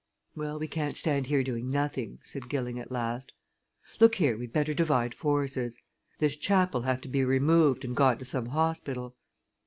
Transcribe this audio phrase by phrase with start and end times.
[0.35, 3.33] "Well, we can't stand here doing nothing," said Gilling at last.
[3.99, 5.77] "Look here, we'd better divide forces.
[6.17, 9.15] This chap'll have to be removed and got to some hospital.